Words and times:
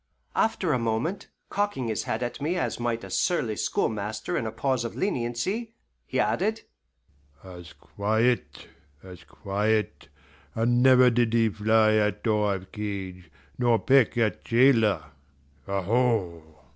After 0.35 0.73
a 0.73 0.79
moment, 0.79 1.27
cocking 1.49 1.87
his 1.87 2.05
head 2.05 2.23
at 2.23 2.41
me 2.41 2.55
as 2.55 2.79
might 2.79 3.03
a 3.03 3.11
surly 3.11 3.55
schoolmaster 3.55 4.35
in 4.35 4.47
a 4.47 4.51
pause 4.51 4.83
of 4.83 4.95
leniency, 4.95 5.75
he 6.07 6.19
added, 6.19 6.61
"As 7.43 7.73
quiet, 7.73 8.67
as 9.03 9.23
quiet, 9.25 10.07
and 10.55 10.81
never 10.81 11.11
did 11.11 11.33
he 11.33 11.49
fly 11.49 11.97
at 11.97 12.23
door 12.23 12.55
of 12.55 12.71
cage, 12.71 13.29
nor 13.59 13.77
peck 13.77 14.17
at 14.17 14.43
jailer 14.43 15.03
aho!" 15.67 16.57